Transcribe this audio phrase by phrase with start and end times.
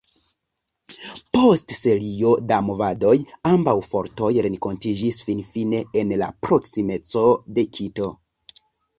[1.37, 3.11] Post serio da movadoj,
[3.49, 7.23] ambaŭ fortoj renkontiĝis finfine en la proksimeco
[7.59, 8.09] de Kito.